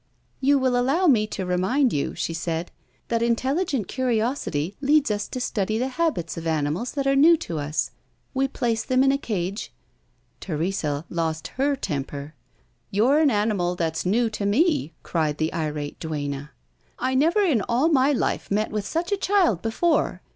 [0.39, 2.71] "You will allow me to remind you," she said,
[3.09, 7.59] "that intelligent curiosity leads us to study the habits of animals that are new to
[7.59, 7.91] us.
[8.33, 9.71] We place them in a cage"
[10.41, 12.33] Teresa lost her temper.
[12.89, 16.49] "You're an animal that's new to me," cried the irate duenna.
[16.97, 20.23] "I never in all my life met with such a child before.